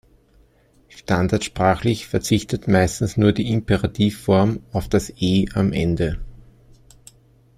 [0.89, 6.19] Standardsprachlich verzichtet meistens nur die Imperativform auf das E am Ende.